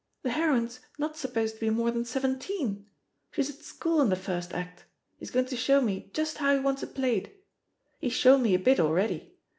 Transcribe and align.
The 0.23 0.31
heroine's 0.31 0.79
not 0.97 1.15
supposed 1.15 1.53
to 1.53 1.59
be 1.61 1.69
more 1.69 1.91
than 1.91 2.05
seventeen— 2.05 2.87
she's 3.31 3.51
at 3.51 3.63
school 3.63 4.01
in 4.01 4.09
the 4.09 4.15
first 4.15 4.51
act; 4.51 4.85
he's 5.19 5.29
going 5.29 5.45
to 5.45 5.55
show 5.55 5.79
me 5.79 6.09
just 6.11 6.39
how 6.39 6.55
he 6.55 6.59
wants 6.59 6.81
it 6.81 6.95
played. 6.95 7.31
He's 7.99 8.11
shown 8.13 8.41
me 8.41 8.55
a 8.55 8.57
bit 8.57 8.79
already. 8.79 9.35